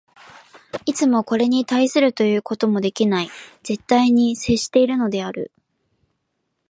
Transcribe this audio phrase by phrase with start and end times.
[0.87, 3.29] いつもこれに対するということもできない
[3.61, 5.51] 絶対に接しているのである。